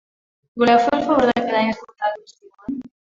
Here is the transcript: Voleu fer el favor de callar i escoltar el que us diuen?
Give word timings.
Voleu 0.61 0.79
fer 0.85 0.95
el 0.99 1.03
favor 1.09 1.29
de 1.31 1.35
callar 1.43 1.61
i 1.65 1.69
escoltar 1.75 2.11
el 2.13 2.17
que 2.17 2.25
us 2.25 2.33
diuen? 2.39 2.81